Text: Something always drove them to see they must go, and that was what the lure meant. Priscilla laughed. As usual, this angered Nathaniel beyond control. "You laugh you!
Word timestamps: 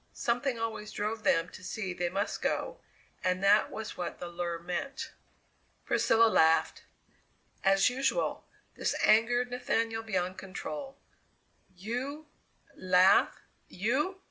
Something 0.13 0.57
always 0.57 0.91
drove 0.91 1.21
them 1.23 1.49
to 1.49 1.63
see 1.63 1.93
they 1.93 2.09
must 2.09 2.41
go, 2.41 2.79
and 3.23 3.43
that 3.43 3.69
was 3.69 3.95
what 3.97 4.17
the 4.17 4.25
lure 4.29 4.57
meant. 4.57 5.11
Priscilla 5.85 6.25
laughed. 6.27 6.81
As 7.63 7.87
usual, 7.87 8.47
this 8.73 8.95
angered 9.03 9.51
Nathaniel 9.51 10.01
beyond 10.01 10.39
control. 10.39 10.97
"You 11.75 12.25
laugh 12.75 13.41
you! 13.67 14.19